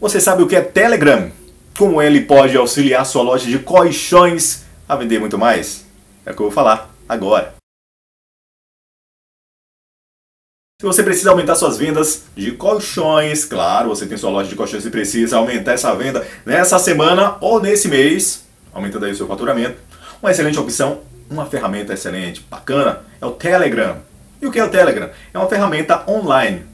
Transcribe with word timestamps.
Você 0.00 0.18
sabe 0.18 0.42
o 0.42 0.46
que 0.48 0.56
é 0.56 0.62
Telegram? 0.62 1.30
Como 1.76 2.00
ele 2.00 2.22
pode 2.22 2.56
auxiliar 2.56 3.04
sua 3.04 3.22
loja 3.22 3.46
de 3.46 3.58
colchões 3.58 4.64
a 4.88 4.96
vender 4.96 5.20
muito 5.20 5.36
mais? 5.36 5.84
É 6.24 6.30
o 6.30 6.34
que 6.34 6.40
eu 6.40 6.46
vou 6.46 6.50
falar 6.50 6.90
agora. 7.06 7.54
Se 10.80 10.86
você 10.86 11.02
precisa 11.02 11.28
aumentar 11.28 11.54
suas 11.54 11.76
vendas 11.76 12.24
de 12.34 12.52
colchões, 12.52 13.44
claro, 13.44 13.90
você 13.90 14.06
tem 14.06 14.16
sua 14.16 14.30
loja 14.30 14.48
de 14.48 14.56
colchões 14.56 14.86
e 14.86 14.90
precisa 14.90 15.36
aumentar 15.36 15.72
essa 15.72 15.94
venda 15.94 16.26
nessa 16.46 16.78
semana 16.78 17.36
ou 17.38 17.60
nesse 17.60 17.86
mês, 17.86 18.46
aumentando 18.72 19.04
aí 19.04 19.12
o 19.12 19.16
seu 19.16 19.26
faturamento, 19.26 19.76
uma 20.22 20.30
excelente 20.30 20.58
opção, 20.58 21.02
uma 21.28 21.44
ferramenta 21.44 21.92
excelente, 21.92 22.40
bacana, 22.48 23.02
é 23.20 23.26
o 23.26 23.32
Telegram. 23.32 23.98
E 24.40 24.46
o 24.46 24.50
que 24.50 24.58
é 24.58 24.64
o 24.64 24.70
Telegram? 24.70 25.10
É 25.34 25.38
uma 25.38 25.46
ferramenta 25.46 26.10
online, 26.10 26.64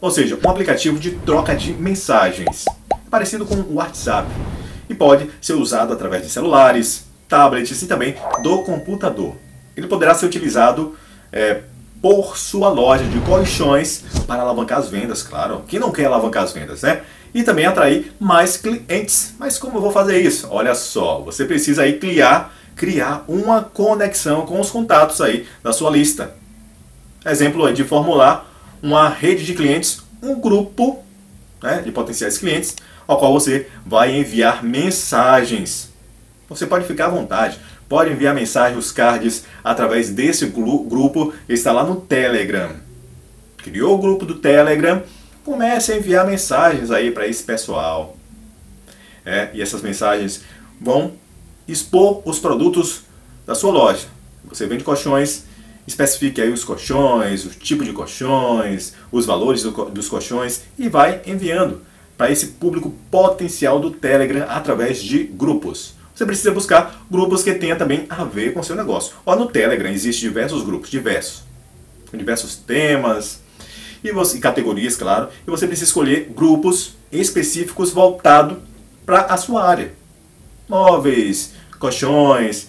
ou 0.00 0.10
seja, 0.10 0.38
um 0.44 0.48
aplicativo 0.48 0.98
de 0.98 1.12
troca 1.12 1.54
de 1.54 1.72
mensagens, 1.72 2.64
parecido 3.10 3.44
com 3.44 3.54
o 3.54 3.74
WhatsApp, 3.74 4.28
e 4.88 4.94
pode 4.94 5.30
ser 5.40 5.54
usado 5.54 5.92
através 5.92 6.22
de 6.22 6.30
celulares, 6.30 7.06
tablets 7.28 7.82
e 7.82 7.86
também 7.86 8.16
do 8.42 8.62
computador. 8.62 9.36
Ele 9.76 9.86
poderá 9.86 10.14
ser 10.14 10.26
utilizado 10.26 10.96
é, 11.32 11.62
por 12.00 12.36
sua 12.36 12.68
loja 12.68 13.04
de 13.04 13.20
colchões 13.20 14.02
para 14.26 14.42
alavancar 14.42 14.78
as 14.78 14.88
vendas, 14.88 15.22
claro. 15.22 15.64
Quem 15.68 15.78
não 15.78 15.90
quer 15.90 16.06
alavancar 16.06 16.44
as 16.44 16.52
vendas, 16.52 16.82
né? 16.82 17.02
E 17.34 17.42
também 17.42 17.66
atrair 17.66 18.12
mais 18.18 18.56
clientes. 18.56 19.34
Mas 19.38 19.58
como 19.58 19.76
eu 19.76 19.82
vou 19.82 19.90
fazer 19.90 20.20
isso? 20.20 20.48
Olha 20.50 20.74
só, 20.74 21.20
você 21.20 21.44
precisa 21.44 21.82
aí 21.82 21.98
criar, 21.98 22.54
criar 22.74 23.24
uma 23.28 23.62
conexão 23.62 24.46
com 24.46 24.60
os 24.60 24.70
contatos 24.70 25.20
aí 25.20 25.46
da 25.62 25.72
sua 25.72 25.90
lista. 25.90 26.34
Exemplo 27.26 27.70
de 27.72 27.84
formular 27.84 28.47
uma 28.82 29.08
rede 29.08 29.44
de 29.44 29.54
clientes, 29.54 30.02
um 30.22 30.40
grupo 30.40 31.02
né, 31.62 31.82
de 31.82 31.92
potenciais 31.92 32.38
clientes, 32.38 32.76
ao 33.06 33.18
qual 33.18 33.32
você 33.32 33.66
vai 33.84 34.16
enviar 34.16 34.62
mensagens. 34.62 35.90
Você 36.48 36.66
pode 36.66 36.86
ficar 36.86 37.06
à 37.06 37.10
vontade, 37.10 37.58
pode 37.88 38.12
enviar 38.12 38.34
mensagem, 38.34 38.78
os 38.78 38.92
cards, 38.92 39.44
através 39.64 40.10
desse 40.10 40.46
grupo, 40.46 41.32
está 41.48 41.72
lá 41.72 41.84
no 41.84 41.96
Telegram. 41.96 42.76
Criou 43.58 43.96
o 43.96 43.98
grupo 43.98 44.24
do 44.24 44.36
Telegram, 44.36 45.02
comece 45.44 45.92
a 45.92 45.96
enviar 45.96 46.26
mensagens 46.26 46.90
aí 46.90 47.10
para 47.10 47.26
esse 47.26 47.42
pessoal. 47.42 48.16
É, 49.24 49.50
e 49.52 49.60
essas 49.60 49.82
mensagens 49.82 50.42
vão 50.80 51.12
expor 51.66 52.22
os 52.24 52.38
produtos 52.38 53.02
da 53.46 53.54
sua 53.54 53.72
loja. 53.72 54.06
Você 54.44 54.66
vende 54.66 54.84
colchões, 54.84 55.44
especifique 55.88 56.40
aí 56.40 56.52
os 56.52 56.64
colchões, 56.64 57.44
o 57.44 57.50
tipo 57.50 57.84
de 57.84 57.92
colchões, 57.92 58.92
os 59.10 59.26
valores 59.26 59.62
do, 59.62 59.70
dos 59.86 60.08
colchões 60.08 60.62
e 60.78 60.88
vai 60.88 61.22
enviando 61.26 61.82
para 62.16 62.30
esse 62.30 62.48
público 62.48 62.94
potencial 63.10 63.80
do 63.80 63.90
Telegram 63.90 64.46
através 64.48 65.02
de 65.02 65.24
grupos. 65.24 65.94
Você 66.14 66.26
precisa 66.26 66.50
buscar 66.50 67.06
grupos 67.10 67.42
que 67.42 67.54
tenham 67.54 67.78
também 67.78 68.04
a 68.10 68.24
ver 68.24 68.52
com 68.52 68.62
seu 68.62 68.74
negócio. 68.74 69.14
Ó, 69.24 69.36
no 69.36 69.46
Telegram 69.46 69.88
existem 69.88 70.28
diversos 70.28 70.64
grupos, 70.64 70.90
diversos, 70.90 71.44
com 72.10 72.16
diversos 72.16 72.56
temas 72.56 73.40
e, 74.02 74.10
você, 74.10 74.36
e 74.36 74.40
categorias, 74.40 74.96
claro. 74.96 75.28
E 75.46 75.50
você 75.50 75.66
precisa 75.66 75.86
escolher 75.86 76.30
grupos 76.34 76.96
específicos 77.10 77.92
voltados 77.92 78.58
para 79.06 79.22
a 79.22 79.36
sua 79.36 79.64
área. 79.64 79.92
Móveis, 80.68 81.52
colchões, 81.78 82.66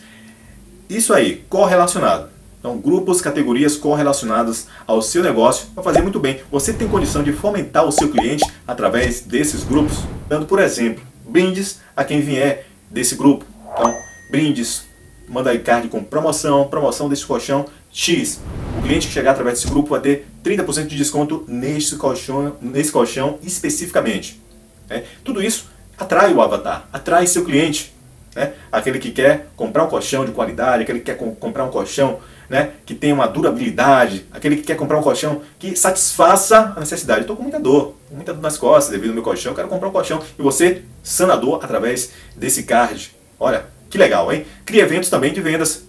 isso 0.88 1.14
aí, 1.14 1.44
correlacionado. 1.50 2.30
Então, 2.60 2.78
grupos, 2.78 3.22
categorias 3.22 3.78
correlacionadas 3.78 4.68
ao 4.86 5.02
seu 5.02 5.24
negócio 5.24 5.68
vai 5.74 5.84
fazer 5.84 6.02
muito 6.02 6.20
bem. 6.20 6.42
Você 6.52 6.74
tem 6.74 6.90
condição 6.90 7.24
de 7.24 7.32
fomentar 7.32 7.86
o 7.86 7.92
seu 7.92 8.10
cliente 8.10 8.44
através 8.68 9.22
desses 9.22 9.64
grupos, 9.64 10.00
dando, 10.28 10.46
por 10.46 10.60
exemplo, 10.60 11.02
brindes 11.26 11.80
a 11.96 12.04
quem 12.04 12.20
vier 12.20 12.68
desse 12.92 13.16
grupo. 13.16 13.46
Então, 13.72 13.94
brindes, 14.30 14.84
manda 15.30 15.52
aí 15.52 15.60
card 15.60 15.88
com 15.88 16.04
promoção, 16.04 16.68
promoção 16.68 17.08
desse 17.08 17.26
colchão 17.26 17.66
X. 17.94 18.42
O 18.78 18.82
cliente 18.82 19.08
que 19.08 19.14
chegar 19.14 19.32
através 19.32 19.60
desse 19.60 19.72
grupo 19.72 19.92
vai 19.92 20.02
ter 20.02 20.28
30% 20.44 20.88
de 20.88 20.98
desconto 20.98 21.46
nesse 21.48 21.96
colchão, 21.96 22.58
nesse 22.62 22.92
colchão 22.92 23.40
especificamente. 23.42 24.42
É, 24.90 25.06
tudo 25.24 25.42
isso 25.42 25.70
atrai 25.98 26.34
o 26.34 26.42
avatar, 26.42 26.90
atrai 26.92 27.26
seu 27.26 27.46
cliente. 27.46 27.94
Né? 28.36 28.54
Aquele 28.70 29.00
que 29.00 29.12
quer 29.12 29.48
comprar 29.56 29.86
um 29.86 29.88
colchão 29.88 30.26
de 30.26 30.32
qualidade, 30.32 30.84
aquele 30.84 31.00
que 31.00 31.06
quer 31.06 31.18
comprar 31.18 31.64
um 31.64 31.70
colchão 31.70 32.20
né, 32.50 32.72
que 32.86 32.96
tem 32.96 33.14
uma 33.14 33.28
durabilidade, 33.28 34.26
aquele 34.32 34.56
que 34.56 34.64
quer 34.64 34.76
comprar 34.76 34.98
um 34.98 35.04
colchão 35.04 35.42
que 35.60 35.76
satisfaça 35.76 36.74
a 36.76 36.80
necessidade. 36.80 37.22
Estou 37.22 37.36
com 37.36 37.44
muita 37.44 37.60
dor, 37.60 37.96
com 38.10 38.16
muita 38.16 38.34
dor 38.34 38.42
nas 38.42 38.58
costas 38.58 38.92
devido 38.92 39.10
ao 39.10 39.16
meu 39.16 39.24
colchão, 39.24 39.54
quero 39.54 39.68
comprar 39.68 39.90
um 39.90 39.92
colchão. 39.92 40.22
E 40.38 40.42
você 40.42 40.82
sana 41.04 41.34
a 41.34 41.36
dor 41.36 41.64
através 41.64 42.12
desse 42.36 42.64
card. 42.64 43.16
Olha, 43.40 43.66
que 43.90 43.98
legal, 43.98 44.34
hein? 44.34 44.46
Cria 44.66 44.84
eventos 44.84 45.10
também 45.10 45.32
de 45.32 45.42
vendas, 45.42 45.84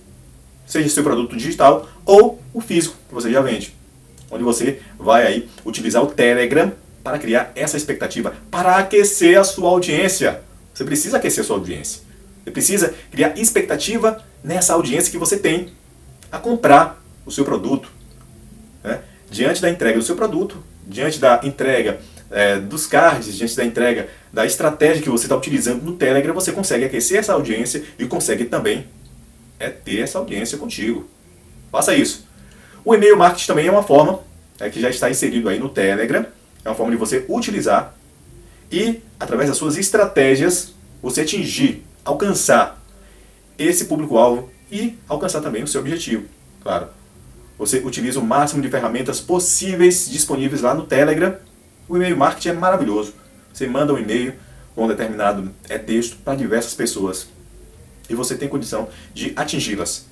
seja 0.67 0.89
seu 0.91 1.03
produto 1.03 1.35
digital 1.35 1.89
ou 2.05 2.41
o 2.53 2.61
físico 2.61 2.95
que 3.09 3.15
você 3.15 3.31
já 3.31 3.41
vende. 3.41 3.75
Onde 4.31 4.45
você 4.45 4.81
vai 4.99 5.27
aí 5.27 5.49
utilizar 5.65 6.03
o 6.03 6.07
Telegram 6.07 6.73
para 7.03 7.19
criar 7.19 7.51
essa 7.57 7.77
expectativa, 7.77 8.35
para 8.51 8.77
aquecer 8.77 9.39
a 9.39 9.45
sua 9.45 9.71
audiência. 9.71 10.43
Você 10.75 10.85
precisa 10.85 11.17
aquecer 11.17 11.43
a 11.43 11.47
sua 11.47 11.57
audiência. 11.57 12.03
Você 12.45 12.51
precisa 12.51 12.95
criar 13.11 13.37
expectativa 13.39 14.23
nessa 14.45 14.75
audiência 14.75 15.11
que 15.11 15.19
você 15.19 15.37
tem 15.37 15.71
a 16.31 16.39
comprar 16.39 17.03
o 17.25 17.31
seu 17.31 17.45
produto. 17.45 17.91
Né? 18.83 19.01
Diante 19.31 19.61
da 19.61 19.71
entrega 19.71 19.99
do 19.99 20.05
seu 20.05 20.17
produto, 20.17 20.63
diante 20.87 21.19
da 21.19 21.41
entrega 21.43 22.01
é, 22.31 22.59
dos 22.59 22.87
cards, 22.87 23.37
diante 23.37 23.57
da 23.57 23.65
entrega 23.65 24.09
da 24.33 24.47
estratégia 24.47 25.03
que 25.03 25.11
você 25.11 25.25
está 25.25 25.37
utilizando 25.37 25.83
no 25.83 25.97
Telegram, 25.97 26.35
você 26.35 26.53
consegue 26.53 26.85
aquecer 26.85 27.19
essa 27.19 27.33
audiência 27.33 27.83
e 27.99 28.07
consegue 28.07 28.45
também 28.45 28.87
é, 29.59 29.69
ter 29.69 30.01
essa 30.01 30.19
audiência 30.19 30.57
contigo. 30.57 31.09
Faça 31.71 31.95
isso. 31.95 32.27
O 32.85 32.95
e-mail 32.95 33.17
marketing 33.17 33.47
também 33.47 33.67
é 33.67 33.71
uma 33.71 33.83
forma 33.83 34.21
é, 34.59 34.71
que 34.71 34.81
já 34.81 34.91
está 34.91 35.11
inserido 35.11 35.49
aí 35.49 35.59
no 35.59 35.69
Telegram. 35.69 36.25
É 36.65 36.69
uma 36.69 36.75
forma 36.75 36.93
de 36.93 36.99
você 36.99 37.25
utilizar 37.29 37.95
e, 38.71 39.03
através 39.19 39.49
das 39.49 39.59
suas 39.59 39.77
estratégias, 39.77 40.75
você 41.03 41.23
atingir, 41.23 41.83
alcançar 42.05 42.81
esse 43.59 43.87
público-alvo 43.87 44.51
e 44.71 44.99
alcançar 45.09 45.41
também 45.41 45.63
o 45.63 45.69
seu 45.69 45.81
objetivo. 45.81 46.25
Claro, 46.63 46.89
você 47.59 47.79
utiliza 47.79 48.19
o 48.19 48.25
máximo 48.25 48.63
de 48.63 48.71
ferramentas 48.71 49.21
possíveis 49.21 50.09
disponíveis 50.11 50.63
lá 50.63 50.75
no 50.75 50.87
Telegram. 50.87 51.37
O 51.89 51.97
e-mail 51.97 52.17
marketing 52.17 52.49
é 52.49 52.53
maravilhoso. 52.55 53.15
Você 53.53 53.67
manda 53.67 53.93
um 53.93 53.99
e-mail 53.99 54.35
com 54.75 54.85
um 54.85 54.89
determinado 54.89 55.51
é, 55.69 55.77
texto 55.77 56.17
para 56.25 56.37
diversas 56.37 56.75
pessoas 56.75 57.27
e 58.09 58.15
você 58.15 58.35
tem 58.35 58.49
condição 58.49 58.89
de 59.15 59.33
atingi-las. 59.37 60.07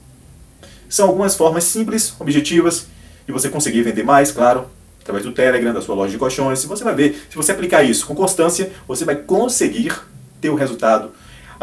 São 0.88 1.08
algumas 1.08 1.36
formas 1.36 1.64
simples, 1.64 2.14
objetivas, 2.18 2.86
de 3.26 3.32
você 3.32 3.48
conseguir 3.48 3.82
vender 3.82 4.02
mais, 4.02 4.32
claro, 4.32 4.66
através 5.00 5.24
do 5.24 5.32
Telegram, 5.32 5.74
da 5.74 5.82
sua 5.82 5.94
loja 5.94 6.12
de 6.12 6.18
colchões. 6.18 6.64
Você 6.64 6.84
vai 6.84 6.94
ver, 6.94 7.26
se 7.28 7.36
você 7.36 7.52
aplicar 7.52 7.82
isso 7.82 8.06
com 8.06 8.14
constância, 8.14 8.72
você 8.86 9.04
vai 9.04 9.16
conseguir 9.16 9.92
ter 10.40 10.48
o 10.48 10.54
resultado 10.54 11.10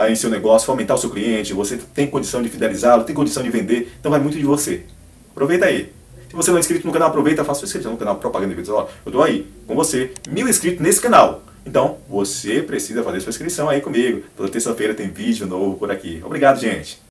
em 0.09 0.15
seu 0.15 0.29
negócio, 0.29 0.69
aumentar 0.69 0.95
o 0.95 0.97
seu 0.97 1.09
cliente, 1.09 1.53
você 1.53 1.77
tem 1.93 2.07
condição 2.07 2.41
de 2.41 2.49
fidelizá-lo, 2.49 3.03
tem 3.03 3.15
condição 3.15 3.41
de 3.41 3.49
vender, 3.49 3.93
então 3.99 4.11
vai 4.11 4.19
muito 4.19 4.37
de 4.37 4.43
você. 4.43 4.83
Aproveita 5.31 5.65
aí. 5.65 5.91
Se 6.29 6.35
você 6.35 6.51
não 6.51 6.57
é 6.57 6.59
inscrito 6.59 6.85
no 6.85 6.93
canal, 6.93 7.09
aproveita, 7.09 7.43
faça 7.43 7.61
sua 7.61 7.67
inscrição 7.67 7.91
no 7.93 7.97
canal 7.97 8.15
Propaganda 8.17 8.49
de 8.49 8.55
Vídeos. 8.55 8.75
Ó, 8.75 8.89
eu 9.05 9.09
estou 9.09 9.23
aí 9.23 9.47
com 9.65 9.75
você, 9.75 10.11
mil 10.29 10.47
inscritos 10.47 10.81
nesse 10.81 10.99
canal. 10.99 11.43
Então, 11.65 11.97
você 12.07 12.61
precisa 12.61 13.03
fazer 13.03 13.21
sua 13.21 13.31
inscrição 13.31 13.69
aí 13.69 13.81
comigo. 13.81 14.23
Toda 14.37 14.49
terça-feira 14.49 14.93
tem 14.93 15.09
vídeo 15.09 15.47
novo 15.47 15.77
por 15.77 15.89
aqui. 15.89 16.21
Obrigado, 16.23 16.59
gente. 16.59 16.99